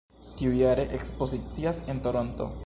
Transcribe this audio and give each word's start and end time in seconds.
Tiujare 0.37 0.85
ekspozicias 0.99 1.83
en 1.87 2.01
Toronto. 2.01 2.51